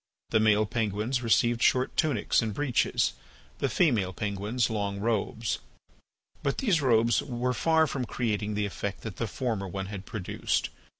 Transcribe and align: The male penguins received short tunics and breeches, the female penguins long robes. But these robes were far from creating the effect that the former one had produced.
The 0.31 0.39
male 0.39 0.65
penguins 0.65 1.21
received 1.21 1.61
short 1.61 1.95
tunics 1.95 2.41
and 2.41 2.55
breeches, 2.55 3.13
the 3.59 3.69
female 3.69 4.13
penguins 4.13 4.67
long 4.71 4.99
robes. 4.99 5.59
But 6.41 6.57
these 6.57 6.81
robes 6.81 7.21
were 7.21 7.53
far 7.53 7.85
from 7.85 8.05
creating 8.05 8.55
the 8.55 8.65
effect 8.65 9.01
that 9.01 9.17
the 9.17 9.27
former 9.27 9.67
one 9.67 9.85
had 9.93 10.07
produced. 10.07 10.71